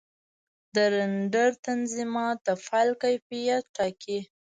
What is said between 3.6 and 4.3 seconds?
ټاکي.